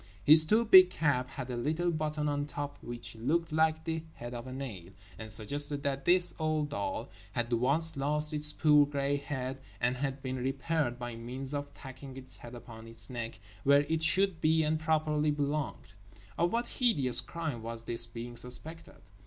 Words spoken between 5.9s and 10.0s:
this old doll had once lost its poor grey head and